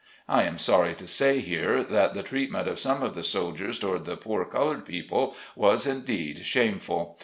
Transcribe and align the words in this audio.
I 0.27 0.45
am 0.45 0.57
sorry 0.57 0.95
to 0.95 1.05
say 1.05 1.41
here, 1.41 1.83
that 1.83 2.15
the 2.15 2.23
treatment 2.23 2.67
of 2.67 2.79
some 2.79 3.03
of 3.03 3.13
the 3.13 3.21
soldiers 3.21 3.77
toward 3.77 4.05
the 4.05 4.17
poor 4.17 4.45
colored 4.45 4.83
people 4.83 5.35
was 5.55 5.85
indeed 5.85 6.43
shame 6.43 6.79
ful. 6.79 7.19